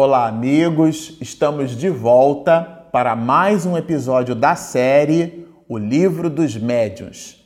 [0.00, 1.16] Olá, amigos!
[1.20, 2.60] Estamos de volta
[2.92, 7.44] para mais um episódio da série O Livro dos Médiuns.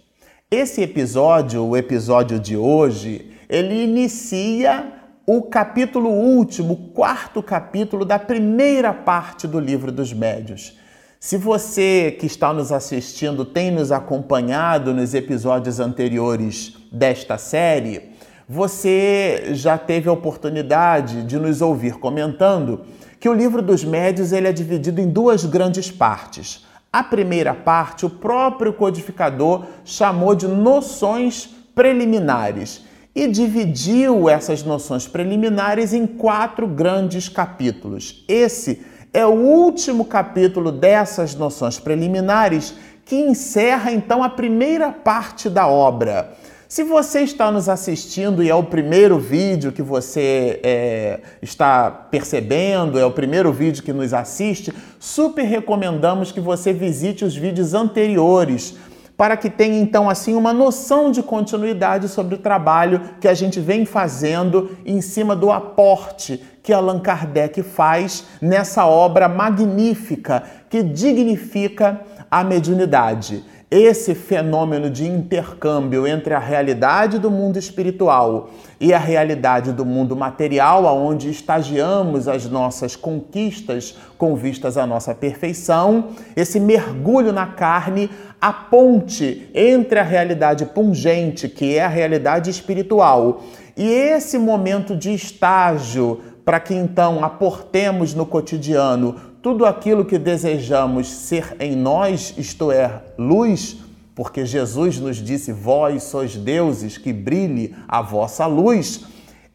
[0.50, 4.92] Esse episódio, o episódio de hoje, ele inicia
[5.26, 10.76] o capítulo último, o quarto capítulo da primeira parte do Livro dos Médiuns.
[11.18, 18.11] Se você que está nos assistindo tem nos acompanhado nos episódios anteriores desta série,
[18.48, 22.80] você já teve a oportunidade de nos ouvir comentando
[23.18, 26.66] que o livro dos médios ele é dividido em duas grandes partes.
[26.92, 35.92] A primeira parte, o próprio codificador chamou de noções preliminares e dividiu essas noções preliminares
[35.92, 38.24] em quatro grandes capítulos.
[38.26, 45.66] Esse é o último capítulo dessas noções preliminares que encerra então a primeira parte da
[45.66, 46.36] obra.
[46.72, 52.98] Se você está nos assistindo e é o primeiro vídeo que você é, está percebendo,
[52.98, 58.74] é o primeiro vídeo que nos assiste, super recomendamos que você visite os vídeos anteriores
[59.18, 63.60] para que tenha então assim uma noção de continuidade sobre o trabalho que a gente
[63.60, 72.00] vem fazendo em cima do aporte que Allan Kardec faz nessa obra magnífica que dignifica
[72.30, 79.72] a mediunidade esse fenômeno de intercâmbio entre a realidade do mundo espiritual e a realidade
[79.72, 87.32] do mundo material, aonde estagiamos as nossas conquistas com vistas à nossa perfeição, esse mergulho
[87.32, 93.42] na carne, a ponte entre a realidade pungente, que é a realidade espiritual,
[93.74, 101.08] e esse momento de estágio para que então aportemos no cotidiano tudo aquilo que desejamos
[101.08, 103.76] ser em nós, isto é, luz,
[104.14, 109.04] porque Jesus nos disse: Vós sois deuses, que brilhe a vossa luz.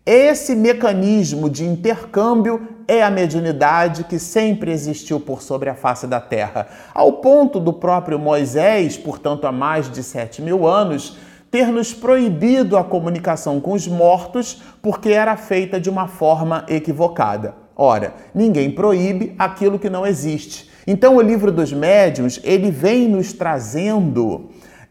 [0.06, 6.20] Esse mecanismo de intercâmbio é a mediunidade que sempre existiu por sobre a face da
[6.20, 11.18] terra, ao ponto do próprio Moisés, portanto há mais de sete mil anos,
[11.50, 17.67] ter nos proibido a comunicação com os mortos porque era feita de uma forma equivocada.
[17.80, 20.68] Ora, ninguém proíbe aquilo que não existe.
[20.88, 24.50] Então o livro dos médiuns, ele vem nos trazendo,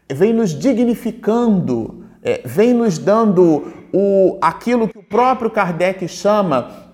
[0.09, 6.85] vem nos dignificando, é, vem nos dando o, aquilo que o próprio Kardec chama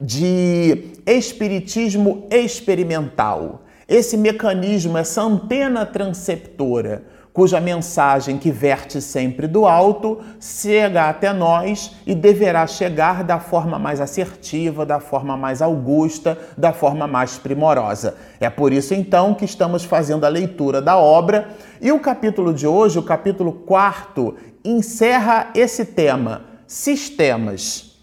[0.00, 3.64] de espiritismo experimental.
[3.88, 7.04] Esse mecanismo, essa antena transceptora
[7.36, 13.78] cuja mensagem que verte sempre do alto chega até nós e deverá chegar da forma
[13.78, 18.16] mais assertiva, da forma mais augusta, da forma mais primorosa.
[18.40, 21.48] É por isso então que estamos fazendo a leitura da obra
[21.78, 27.95] e o capítulo de hoje, o capítulo 4, encerra esse tema: sistemas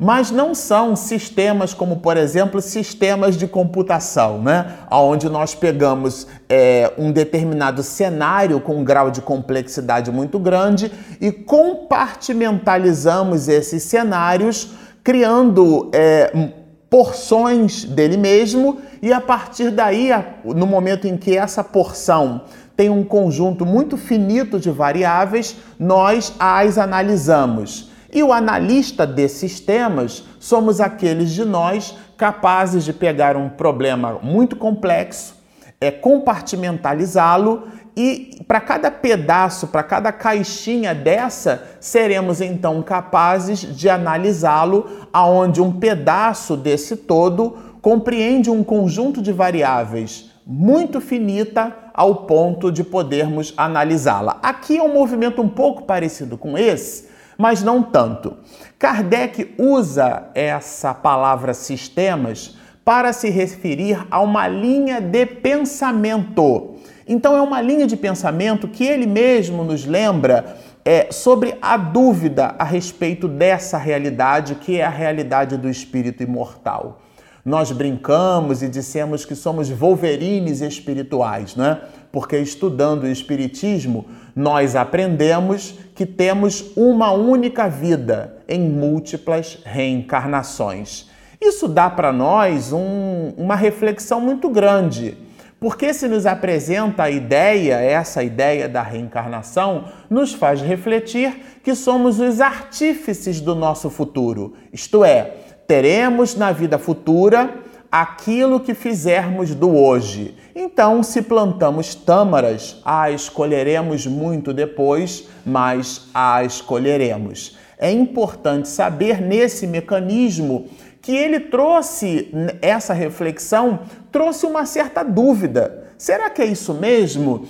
[0.00, 4.76] mas não são sistemas como, por exemplo, sistemas de computação, né?
[4.90, 10.90] onde nós pegamos é, um determinado cenário com um grau de complexidade muito grande
[11.20, 14.70] e compartimentalizamos esses cenários,
[15.04, 16.48] criando é,
[16.88, 20.08] porções dele mesmo, e a partir daí,
[20.42, 26.78] no momento em que essa porção tem um conjunto muito finito de variáveis, nós as
[26.78, 34.18] analisamos e o analista desses temas somos aqueles de nós capazes de pegar um problema
[34.22, 35.34] muito complexo,
[35.80, 45.08] é, compartimentalizá-lo e para cada pedaço, para cada caixinha dessa, seremos então capazes de analisá-lo,
[45.12, 52.82] aonde um pedaço desse todo compreende um conjunto de variáveis muito finita ao ponto de
[52.82, 54.38] podermos analisá-la.
[54.42, 57.09] Aqui é um movimento um pouco parecido com esse,
[57.40, 58.36] mas não tanto.
[58.78, 66.74] Kardec usa essa palavra sistemas para se referir a uma linha de pensamento.
[67.08, 72.54] Então, é uma linha de pensamento que ele mesmo nos lembra é, sobre a dúvida
[72.58, 77.00] a respeito dessa realidade, que é a realidade do espírito imortal.
[77.42, 81.80] Nós brincamos e dissemos que somos wolverines espirituais, né?
[82.12, 84.04] Porque estudando o espiritismo,
[84.36, 91.10] nós aprendemos que temos uma única vida em múltiplas reencarnações.
[91.38, 95.18] Isso dá para nós um, uma reflexão muito grande,
[95.60, 102.18] porque se nos apresenta a ideia, essa ideia da reencarnação, nos faz refletir que somos
[102.18, 105.34] os artífices do nosso futuro, isto é,
[105.68, 107.56] teremos na vida futura
[107.92, 110.34] aquilo que fizermos do hoje.
[110.54, 117.56] Então, se plantamos tâmaras, a escolheremos muito depois, mas a escolheremos.
[117.78, 120.68] É importante saber nesse mecanismo
[121.00, 122.30] que ele trouxe
[122.60, 123.80] essa reflexão,
[124.12, 125.88] trouxe uma certa dúvida.
[125.96, 127.46] Será que é isso mesmo?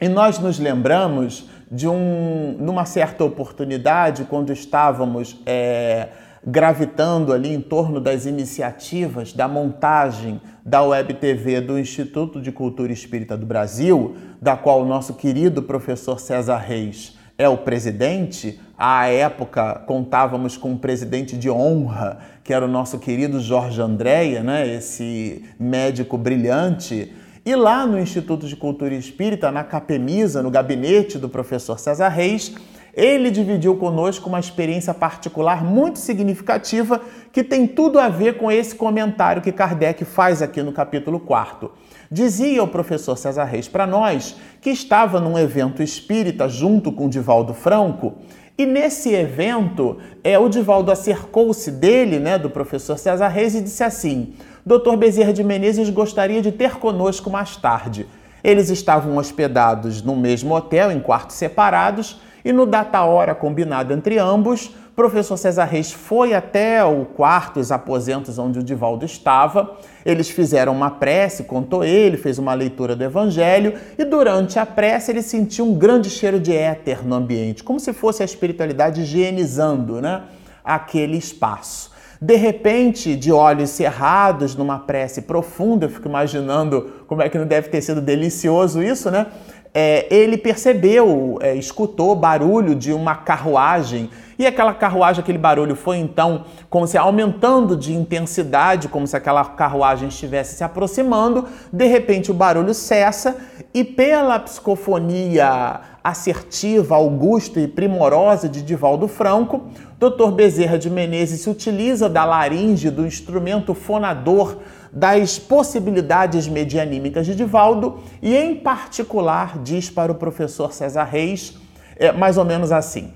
[0.00, 6.08] E nós nos lembramos de um, numa certa oportunidade, quando estávamos é,
[6.46, 12.92] gravitando ali em torno das iniciativas da montagem da Web TV do Instituto de Cultura
[12.92, 18.60] Espírita do Brasil, da qual o nosso querido professor César Reis é o presidente.
[18.76, 24.42] À época, contávamos com um presidente de honra, que era o nosso querido Jorge Andréia,
[24.42, 24.66] né?
[24.68, 27.12] esse médico brilhante.
[27.46, 32.54] E lá no Instituto de Cultura Espírita, na Capemisa, no gabinete do professor César Reis,
[32.96, 37.00] ele dividiu conosco uma experiência particular muito significativa
[37.32, 41.70] que tem tudo a ver com esse comentário que Kardec faz aqui no capítulo 4.
[42.10, 47.54] Dizia o professor César Reis para nós que estava num evento espírita junto com Divaldo
[47.54, 48.14] Franco
[48.56, 53.82] e nesse evento, é, o Divaldo acercou-se dele, né, do professor César Reis, e disse
[53.82, 54.94] assim: Dr.
[54.96, 58.06] Bezerra de Menezes gostaria de ter conosco mais tarde.
[58.44, 64.70] Eles estavam hospedados no mesmo hotel, em quartos separados, e no data-hora combinado entre ambos,
[64.94, 69.76] professor César Reis foi até o quarto, os aposentos onde o Divaldo estava.
[70.04, 75.10] Eles fizeram uma prece, contou ele, fez uma leitura do Evangelho e durante a prece
[75.10, 80.00] ele sentiu um grande cheiro de éter no ambiente, como se fosse a espiritualidade higienizando
[80.00, 80.22] né,
[80.64, 81.92] aquele espaço.
[82.20, 87.46] De repente, de olhos cerrados, numa prece profunda, eu fico imaginando como é que não
[87.46, 89.26] deve ter sido delicioso isso, né?
[89.74, 95.98] É, ele percebeu, é, escutou barulho de uma carruagem e aquela carruagem, aquele barulho foi
[95.98, 101.46] então como se aumentando de intensidade, como se aquela carruagem estivesse se aproximando.
[101.72, 103.36] De repente o barulho cessa
[103.72, 109.62] e pela psicofonia assertiva, augusta e primorosa de Divaldo Franco,
[109.98, 110.32] Dr.
[110.32, 114.58] Bezerra de Menezes se utiliza da laringe, do instrumento fonador
[114.94, 121.58] das possibilidades medianímicas de Divaldo e, em particular, diz para o professor César Reis,
[121.96, 123.12] é, mais ou menos assim,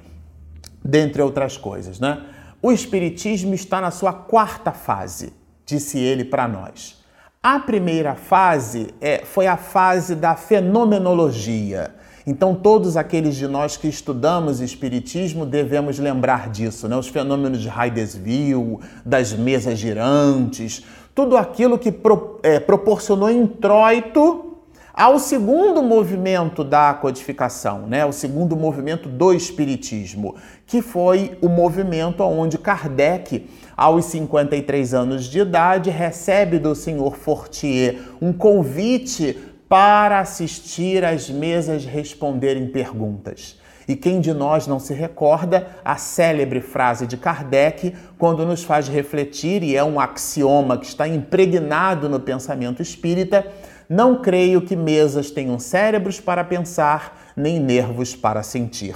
[0.84, 2.20] dentre outras coisas, né?
[2.60, 5.32] O Espiritismo está na sua quarta fase,
[5.64, 6.98] disse ele para nós.
[7.40, 11.94] A primeira fase é, foi a fase da fenomenologia.
[12.26, 16.96] Então, todos aqueles de nós que estudamos Espiritismo devemos lembrar disso, né?
[16.96, 20.84] Os fenômenos de Heidesville, das mesas girantes,
[21.18, 24.54] tudo aquilo que pro, é, proporcionou introito
[24.94, 28.06] ao segundo movimento da codificação, né?
[28.06, 35.40] o segundo movimento do Espiritismo, que foi o movimento onde Kardec, aos 53 anos de
[35.40, 39.36] idade, recebe do senhor Fortier um convite
[39.68, 43.58] para assistir às mesas responderem perguntas.
[43.88, 48.86] E quem de nós não se recorda a célebre frase de Kardec quando nos faz
[48.86, 53.46] refletir, e é um axioma que está impregnado no pensamento espírita:
[53.88, 58.94] não creio que mesas tenham cérebros para pensar, nem nervos para sentir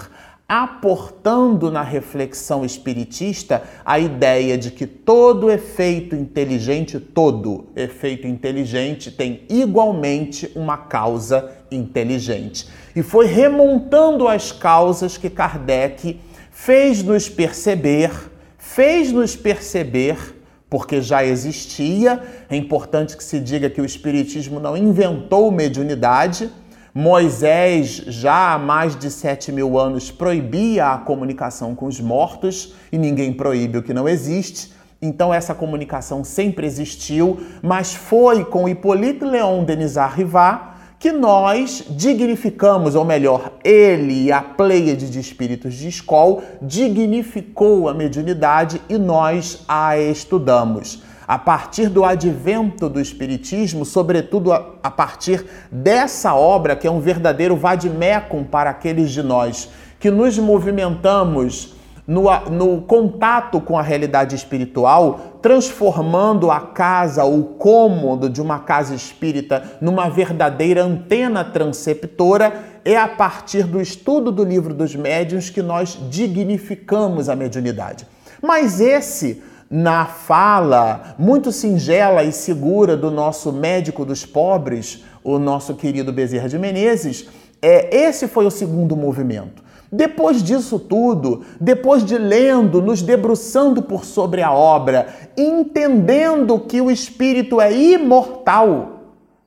[0.53, 9.45] aportando na reflexão espiritista a ideia de que todo efeito inteligente, todo efeito inteligente tem
[9.49, 12.69] igualmente uma causa inteligente.
[12.94, 18.11] E foi remontando as causas que Kardec fez-nos perceber,
[18.59, 20.37] fez-nos perceber,
[20.69, 26.51] porque já existia, é importante que se diga que o Espiritismo não inventou mediunidade,
[26.94, 32.99] Moisés, já há mais de sete mil anos, proibia a comunicação com os mortos e
[32.99, 34.70] ninguém proíbe o que não existe.
[35.01, 42.94] Então, essa comunicação sempre existiu, mas foi com Hippolyte Leon Denisard Rivard que nós dignificamos,
[42.94, 49.65] ou melhor, ele e a pleiade de espíritos de escola dignificou a mediunidade e nós
[49.67, 56.86] a estudamos a partir do advento do Espiritismo, sobretudo a, a partir dessa obra que
[56.86, 61.76] é um verdadeiro vademecum para aqueles de nós que nos movimentamos
[62.06, 68.94] no, no, contato com a realidade espiritual, transformando a casa, o cômodo de uma casa
[68.94, 72.52] espírita, numa verdadeira antena transceptora,
[72.84, 78.05] é a partir do estudo do livro dos médiuns que nós dignificamos a mediunidade.
[78.43, 79.41] Mas esse
[79.72, 86.46] na fala muito singela e segura do nosso médico dos pobres, o nosso querido Bezerra
[86.46, 87.26] de Menezes,
[87.62, 89.62] é, esse foi o segundo movimento.
[89.91, 95.06] Depois disso tudo, depois de lendo, nos debruçando por sobre a obra,
[95.38, 99.00] entendendo que o espírito é imortal,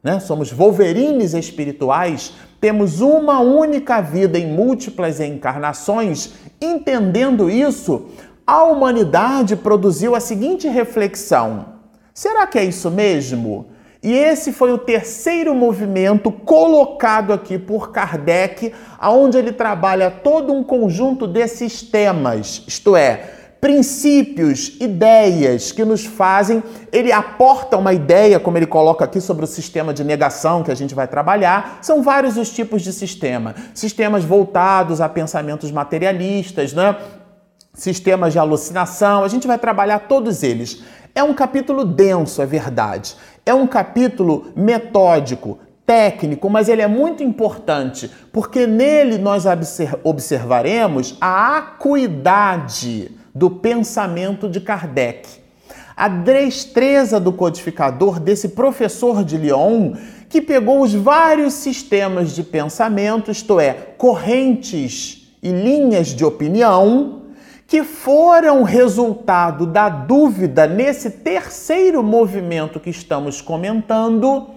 [0.04, 0.20] né?
[0.20, 8.06] somos wolverines espirituais, temos uma única vida em múltiplas encarnações, entendendo isso,
[8.46, 11.66] a humanidade produziu a seguinte reflexão:
[12.14, 13.68] será que é isso mesmo?
[14.04, 20.64] E esse foi o terceiro movimento colocado aqui por Kardec, aonde ele trabalha todo um
[20.64, 23.32] conjunto de sistemas, isto é,
[23.66, 26.62] princípios, ideias que nos fazem.
[26.92, 30.76] Ele aporta uma ideia, como ele coloca aqui sobre o sistema de negação que a
[30.76, 31.80] gente vai trabalhar.
[31.82, 33.56] São vários os tipos de sistema.
[33.74, 36.96] Sistemas voltados a pensamentos materialistas, né?
[37.76, 39.24] Sistemas de alucinação.
[39.24, 40.82] A gente vai trabalhar todos eles.
[41.14, 43.16] É um capítulo denso, é verdade.
[43.46, 49.44] É um capítulo metódico, técnico, mas ele é muito importante, porque nele nós
[50.04, 55.28] observaremos a acuidade do pensamento de Kardec.
[55.96, 59.94] A destreza do codificador desse professor de Lyon,
[60.28, 67.22] que pegou os vários sistemas de pensamento, isto é, correntes e linhas de opinião,
[67.68, 74.50] que foram resultado da dúvida nesse terceiro movimento que estamos comentando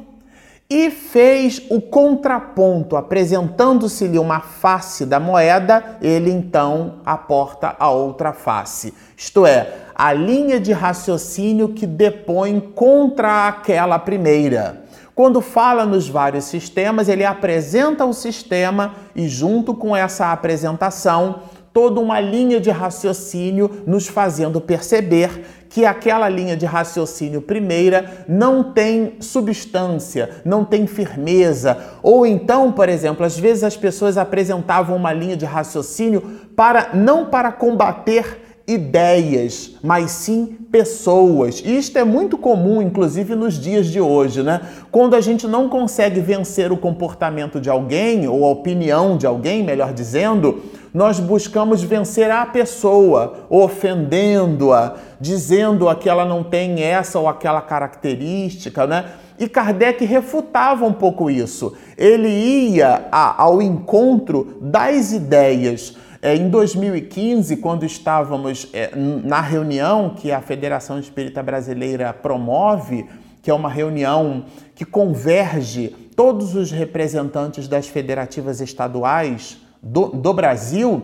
[0.71, 8.93] e fez o contraponto, apresentando-se-lhe uma face da moeda, ele então aporta a outra face.
[9.17, 14.85] Isto é, a linha de raciocínio que depõe contra aquela primeira.
[15.15, 21.41] Quando fala nos vários sistemas, ele apresenta o sistema e, junto com essa apresentação,
[21.79, 28.73] toda uma linha de raciocínio nos fazendo perceber que aquela linha de raciocínio primeira não
[28.73, 31.79] tem substância, não tem firmeza.
[32.03, 36.21] Ou então, por exemplo, às vezes as pessoas apresentavam uma linha de raciocínio
[36.57, 41.63] para não para combater ideias, mas sim pessoas.
[41.65, 44.61] E isto é muito comum, inclusive nos dias de hoje, né?
[44.91, 49.63] Quando a gente não consegue vencer o comportamento de alguém ou a opinião de alguém,
[49.63, 57.29] melhor dizendo, nós buscamos vencer a pessoa, ofendendo-a, dizendo-a que ela não tem essa ou
[57.29, 59.13] aquela característica, né?
[59.39, 61.77] E Kardec refutava um pouco isso.
[61.97, 70.33] Ele ia ao encontro das ideias é, em 2015, quando estávamos é, na reunião que
[70.33, 73.07] a Federação Espírita Brasileira promove,
[73.41, 81.03] que é uma reunião que converge todos os representantes das federativas estaduais do, do Brasil,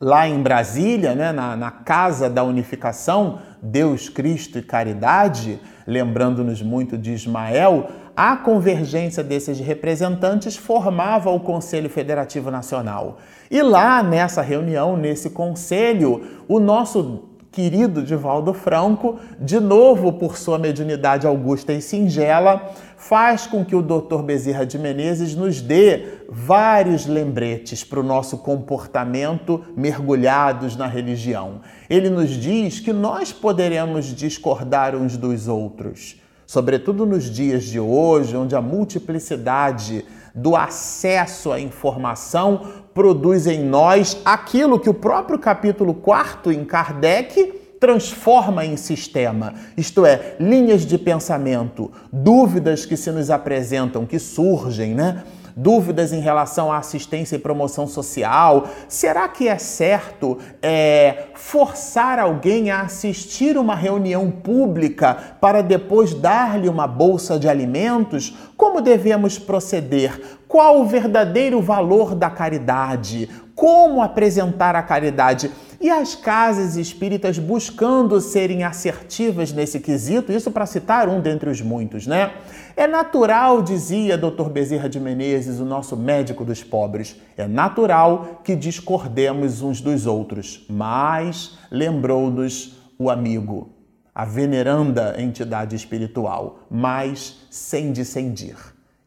[0.00, 6.96] lá em Brasília, né, na, na Casa da Unificação, Deus, Cristo e Caridade, lembrando-nos muito
[6.96, 13.18] de Ismael, a convergência desses representantes formava o Conselho Federativo Nacional.
[13.50, 20.58] E lá nessa reunião, nesse conselho, o nosso querido Divaldo Franco, de novo por sua
[20.58, 24.20] mediunidade augusta e singela, faz com que o Dr.
[24.22, 31.62] Bezerra de Menezes nos dê vários lembretes para o nosso comportamento mergulhados na religião.
[31.88, 38.36] Ele nos diz que nós poderemos discordar uns dos outros, sobretudo nos dias de hoje,
[38.36, 40.04] onde a multiplicidade
[40.34, 47.59] do acesso à informação produz em nós aquilo que o próprio capítulo 4 em Kardec
[47.80, 54.94] transforma em sistema, isto é, linhas de pensamento, dúvidas que se nos apresentam, que surgem,
[54.94, 55.24] né?
[55.56, 58.68] dúvidas em relação à assistência e promoção social?
[58.88, 66.68] Será que é certo é, forçar alguém a assistir uma reunião pública para depois dar-lhe
[66.68, 68.34] uma bolsa de alimentos?
[68.56, 70.38] Como devemos proceder?
[70.50, 73.30] Qual o verdadeiro valor da caridade?
[73.54, 75.48] Como apresentar a caridade?
[75.80, 81.60] E as casas espíritas buscando serem assertivas nesse quesito, isso para citar um dentre os
[81.60, 82.32] muitos, né?
[82.76, 84.48] É natural, dizia Dr.
[84.50, 90.66] Bezerra de Menezes, o nosso médico dos pobres, é natural que discordemos uns dos outros,
[90.68, 93.70] mas lembrou-nos o amigo,
[94.12, 98.56] a veneranda entidade espiritual, mas sem dissendir.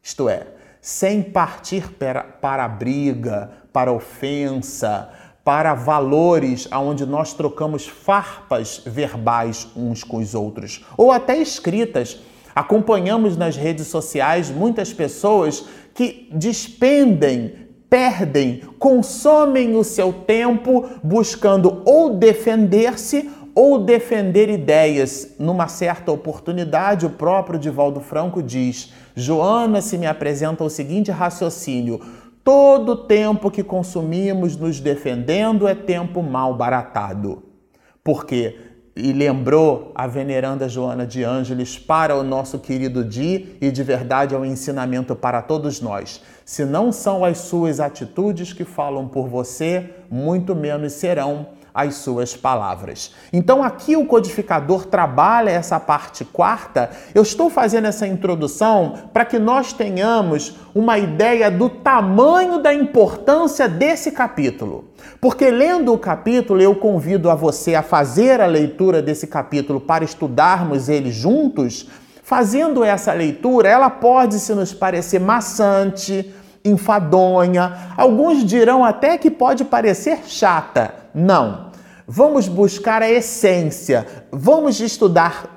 [0.02, 0.46] Isto é,
[0.84, 5.08] sem partir para, para a briga, para a ofensa,
[5.42, 12.20] para valores aonde nós trocamos farpas verbais uns com os outros, ou até escritas.
[12.54, 15.64] Acompanhamos nas redes sociais muitas pessoas
[15.94, 25.34] que despendem, perdem, consomem o seu tempo buscando ou defender-se ou defender ideias.
[25.38, 32.00] Numa certa oportunidade, o próprio Divaldo Franco diz: Joana se me apresenta o seguinte raciocínio:
[32.44, 37.42] Todo tempo que consumimos nos defendendo é tempo mal baratado.
[38.02, 38.58] Porque,
[38.94, 44.34] e lembrou a veneranda Joana de Ângeles para o nosso querido Di, e de verdade
[44.34, 46.22] é um ensinamento para todos nós.
[46.44, 52.36] Se não são as suas atitudes que falam por você, muito menos serão as suas
[52.36, 53.12] palavras.
[53.32, 56.90] Então aqui o codificador trabalha essa parte quarta.
[57.12, 63.68] Eu estou fazendo essa introdução para que nós tenhamos uma ideia do tamanho da importância
[63.68, 64.84] desse capítulo.
[65.20, 70.04] Porque lendo o capítulo, eu convido a você a fazer a leitura desse capítulo para
[70.04, 71.88] estudarmos ele juntos.
[72.22, 76.32] Fazendo essa leitura, ela pode se nos parecer maçante,
[76.64, 77.92] enfadonha.
[77.96, 80.94] Alguns dirão até que pode parecer chata.
[81.14, 81.72] Não.
[82.06, 84.06] Vamos buscar a essência.
[84.32, 85.54] Vamos estudar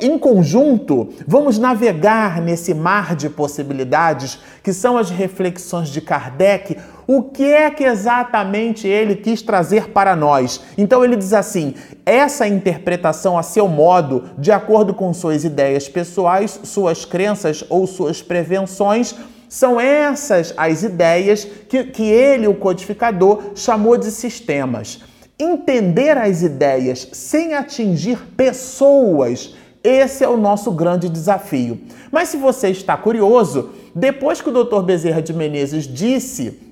[0.00, 6.76] em conjunto, vamos navegar nesse mar de possibilidades que são as reflexões de Kardec.
[7.06, 10.60] O que é que exatamente ele quis trazer para nós?
[10.76, 16.58] Então ele diz assim: essa interpretação a seu modo, de acordo com suas ideias pessoais,
[16.64, 19.14] suas crenças ou suas prevenções,
[19.48, 25.02] são essas as ideias que, que ele, o codificador, chamou de sistemas.
[25.38, 31.80] Entender as ideias sem atingir pessoas, esse é o nosso grande desafio.
[32.10, 34.82] Mas se você está curioso, depois que o Dr.
[34.82, 36.68] Bezerra de Menezes disse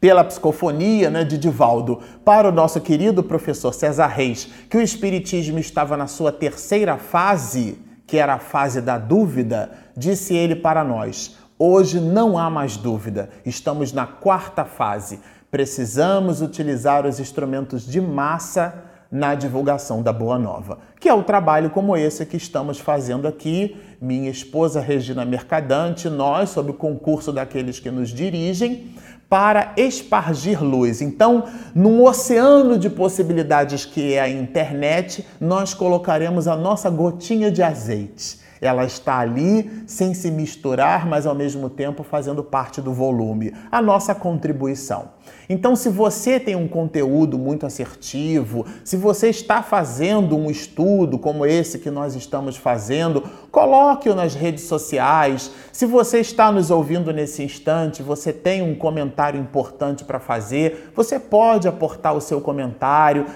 [0.00, 5.58] pela psicofonia né, de Divaldo para o nosso querido professor César Reis que o Espiritismo
[5.58, 11.36] estava na sua terceira fase, que era a fase da dúvida, disse ele para nós:
[11.60, 15.18] Hoje não há mais dúvida, estamos na quarta fase.
[15.50, 21.70] Precisamos utilizar os instrumentos de massa na divulgação da Boa Nova, que é o trabalho
[21.70, 27.80] como esse que estamos fazendo aqui, minha esposa Regina Mercadante, nós, sob o concurso daqueles
[27.80, 28.92] que nos dirigem,
[29.28, 31.02] para espargir luz.
[31.02, 31.42] Então,
[31.74, 38.46] num oceano de possibilidades que é a internet, nós colocaremos a nossa gotinha de azeite
[38.60, 43.80] ela está ali sem se misturar, mas ao mesmo tempo fazendo parte do volume, a
[43.80, 45.17] nossa contribuição.
[45.48, 51.46] Então, se você tem um conteúdo muito assertivo, se você está fazendo um estudo como
[51.46, 55.50] esse que nós estamos fazendo, coloque-o nas redes sociais.
[55.72, 61.18] Se você está nos ouvindo nesse instante, você tem um comentário importante para fazer, você
[61.18, 63.26] pode aportar o seu comentário.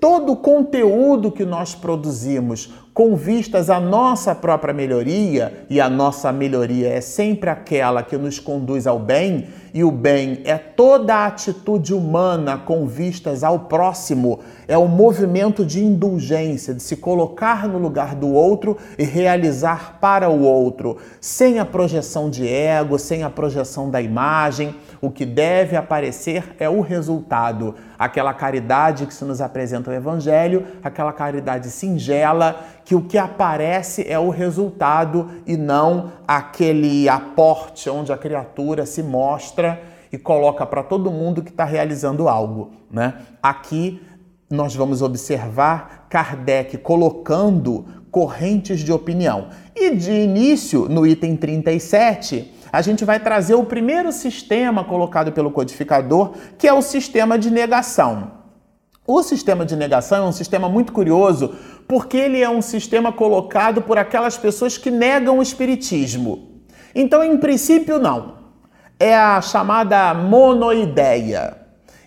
[0.00, 6.32] Todo o conteúdo que nós produzimos com vistas à nossa própria melhoria, e a nossa
[6.32, 11.27] melhoria é sempre aquela que nos conduz ao bem, e o bem é toda a
[11.28, 17.78] atitude humana com vistas ao próximo, é o movimento de indulgência, de se colocar no
[17.78, 23.30] lugar do outro e realizar para o outro, sem a projeção de ego, sem a
[23.30, 24.74] projeção da imagem.
[25.00, 30.66] O que deve aparecer é o resultado, aquela caridade que se nos apresenta o Evangelho,
[30.82, 38.12] aquela caridade singela, que o que aparece é o resultado e não aquele aporte onde
[38.12, 39.80] a criatura se mostra
[40.12, 42.72] e coloca para todo mundo que está realizando algo.
[42.90, 43.14] Né?
[43.42, 44.00] Aqui
[44.50, 49.48] nós vamos observar Kardec colocando correntes de opinião.
[49.76, 55.50] E de início, no item 37, a gente vai trazer o primeiro sistema colocado pelo
[55.50, 58.38] codificador, que é o sistema de negação.
[59.06, 61.54] O sistema de negação é um sistema muito curioso,
[61.86, 66.62] porque ele é um sistema colocado por aquelas pessoas que negam o espiritismo.
[66.94, 68.37] Então, em princípio, não.
[69.00, 71.56] É a chamada monoideia.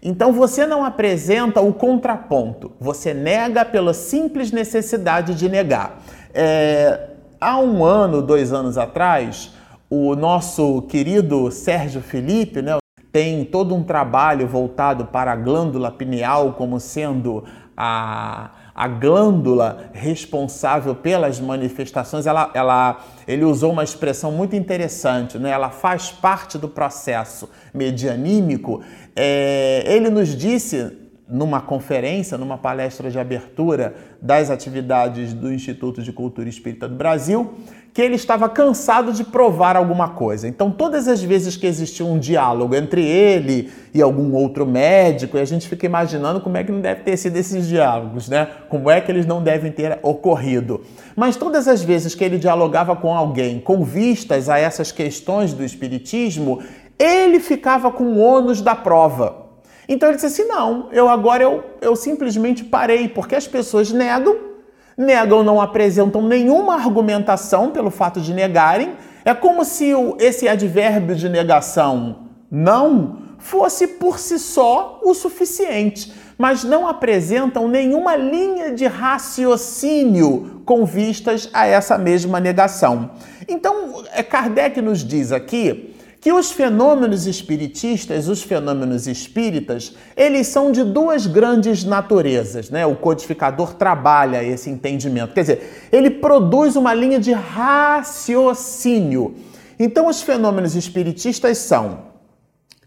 [0.03, 6.01] Então você não apresenta o contraponto, você nega pela simples necessidade de negar.
[6.33, 9.53] É, há um ano, dois anos atrás,
[9.89, 12.77] o nosso querido Sérgio Felipe, né,
[13.11, 17.43] tem todo um trabalho voltado para a glândula pineal como sendo
[17.77, 18.49] a,
[18.81, 22.25] a glândula responsável pelas manifestações.
[22.25, 25.51] Ela, ela, ele usou uma expressão muito interessante, né?
[25.51, 28.81] ela faz parte do processo medianímico.
[29.15, 30.97] É, ele nos disse
[31.31, 37.53] numa conferência, numa palestra de abertura das atividades do Instituto de Cultura Espírita do Brasil,
[37.93, 40.47] que ele estava cansado de provar alguma coisa.
[40.47, 45.41] Então, todas as vezes que existia um diálogo entre ele e algum outro médico, e
[45.41, 48.47] a gente fica imaginando como é que não deve ter sido esses diálogos, né?
[48.69, 50.81] Como é que eles não devem ter ocorrido.
[51.15, 55.63] Mas todas as vezes que ele dialogava com alguém com vistas a essas questões do
[55.63, 56.61] espiritismo,
[56.97, 59.50] ele ficava com o ônus da prova.
[59.87, 64.51] Então ele disse assim: não, eu agora eu, eu simplesmente parei, porque as pessoas negam
[64.97, 68.93] negam, não apresentam nenhuma argumentação pelo fato de negarem.
[69.25, 76.63] É como se esse advérbio de negação não fosse por si só o suficiente, mas
[76.63, 83.11] não apresentam nenhuma linha de raciocínio com vistas a essa mesma negação.
[83.47, 85.90] Então, é, Kardec nos diz aqui
[86.21, 92.85] que os fenômenos espiritistas, os fenômenos espíritas, eles são de duas grandes naturezas, né?
[92.85, 95.33] O codificador trabalha esse entendimento.
[95.33, 99.33] Quer dizer, ele produz uma linha de raciocínio.
[99.79, 102.11] Então, os fenômenos espiritistas são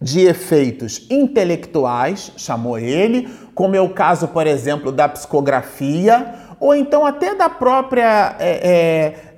[0.01, 7.05] de efeitos intelectuais, chamou ele, como é o caso, por exemplo, da psicografia, ou então
[7.05, 9.34] até da própria é, é,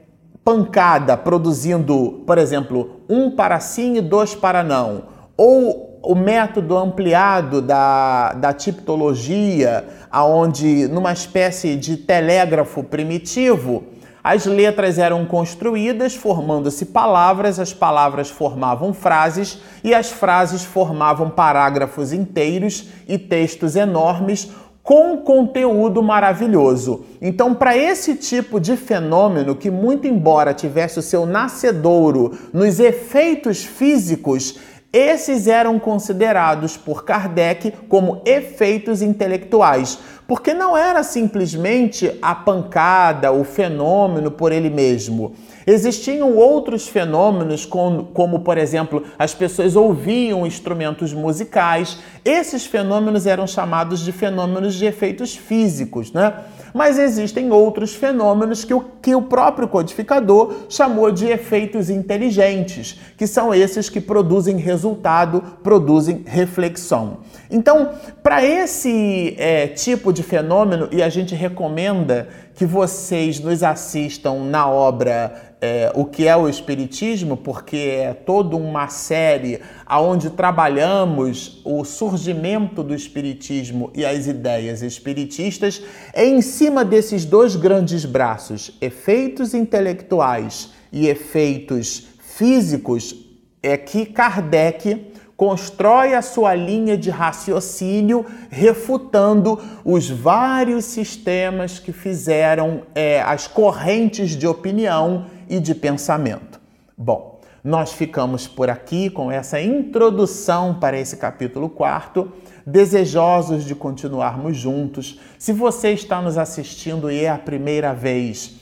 [0.46, 5.02] pancada, produzindo, por exemplo, um para sim e dois para não,
[5.36, 13.82] ou o método ampliado da, da tipologia, aonde numa espécie de telégrafo primitivo,
[14.22, 22.12] as letras eram construídas formando-se palavras, as palavras formavam frases e as frases formavam parágrafos
[22.12, 24.48] inteiros e textos enormes
[24.86, 27.06] com conteúdo maravilhoso.
[27.20, 33.64] Então, para esse tipo de fenômeno, que muito embora tivesse o seu nascedouro nos efeitos
[33.64, 34.60] físicos,
[34.92, 43.42] esses eram considerados por Kardec como efeitos intelectuais, porque não era simplesmente a pancada, o
[43.42, 45.34] fenômeno por ele mesmo.
[45.66, 51.98] Existiam outros fenômenos, como, como, por exemplo, as pessoas ouviam instrumentos musicais.
[52.24, 56.34] Esses fenômenos eram chamados de fenômenos de efeitos físicos, né?
[56.72, 63.26] Mas existem outros fenômenos que o, que o próprio codificador chamou de efeitos inteligentes, que
[63.26, 67.18] são esses que produzem resultado, produzem reflexão.
[67.50, 67.90] Então,
[68.22, 74.68] para esse é, tipo de fenômeno, e a gente recomenda que vocês nos assistam na
[74.68, 81.84] obra é, O que é o Espiritismo, porque é toda uma série onde trabalhamos o
[81.84, 89.54] surgimento do Espiritismo e as ideias espiritistas, é em cima desses dois grandes braços, efeitos
[89.54, 93.14] intelectuais e efeitos físicos,
[93.62, 102.82] é que Kardec constrói a sua linha de raciocínio refutando os vários sistemas que fizeram
[102.94, 106.60] é, as correntes de opinião e de pensamento.
[106.96, 112.32] Bom, nós ficamos por aqui com essa introdução para esse capítulo 4,
[112.64, 115.18] desejosos de continuarmos juntos.
[115.38, 118.54] Se você está nos assistindo e é a primeira vez,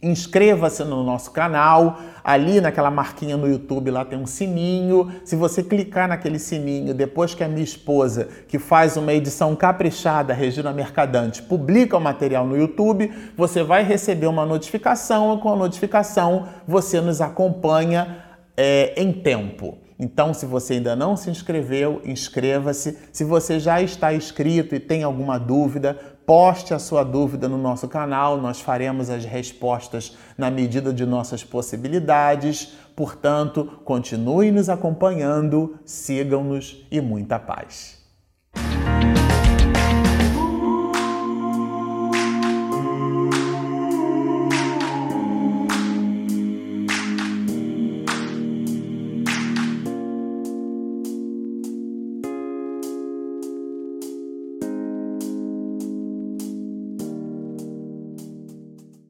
[0.00, 5.10] Inscreva-se no nosso canal, ali naquela marquinha no YouTube, lá tem um sininho.
[5.24, 10.32] Se você clicar naquele sininho, depois que a minha esposa, que faz uma edição caprichada,
[10.32, 15.56] Regina Mercadante, publica o material no YouTube, você vai receber uma notificação e com a
[15.56, 18.24] notificação você nos acompanha
[18.56, 19.78] é, em tempo.
[19.98, 22.96] Então, se você ainda não se inscreveu, inscreva-se.
[23.12, 27.88] Se você já está inscrito e tem alguma dúvida, Poste a sua dúvida no nosso
[27.88, 32.74] canal, nós faremos as respostas na medida de nossas possibilidades.
[32.94, 37.97] Portanto, continue nos acompanhando, sigam-nos e muita paz.